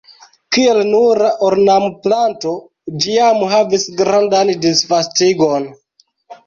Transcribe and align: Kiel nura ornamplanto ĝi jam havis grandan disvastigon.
Kiel 0.55 0.79
nura 0.87 1.27
ornamplanto 1.49 2.55
ĝi 3.05 3.15
jam 3.21 3.47
havis 3.55 3.87
grandan 4.03 4.55
disvastigon. 4.69 5.71